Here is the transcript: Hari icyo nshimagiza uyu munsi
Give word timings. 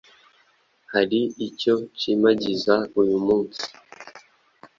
Hari 0.93 1.21
icyo 1.47 1.73
nshimagiza 1.91 2.75
uyu 3.01 3.17
munsi 3.25 3.65